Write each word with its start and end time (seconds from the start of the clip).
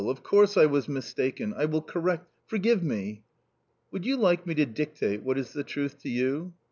—of 0.09 0.23
course, 0.23 0.57
I 0.57 0.65
was 0.65 0.89
mistaken— 0.89 1.53
I 1.55 1.65
will 1.65 1.83
correct— 1.83 2.27
forgive 2.47 2.81
me."" 2.81 3.21
Would 3.91 4.03
you 4.03 4.17
like 4.17 4.47
me 4.47 4.55
to 4.55 4.65
dictate 4.65 5.21
what 5.21 5.37
is 5.37 5.53
the 5.53 5.63
truth 5.63 5.99
to 5.99 6.09
you 6.09 6.53